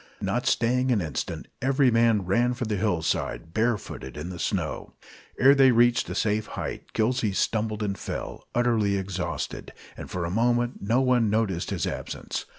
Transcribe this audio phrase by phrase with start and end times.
[0.19, 4.93] Not staying an instant, every man ran for the hillside, barefooted in the snow.
[5.37, 10.31] Ere they reached a safe height, Gillsey stumbled and fell, utterly exhausted, and for a
[10.31, 12.47] moment no one noticed his absence.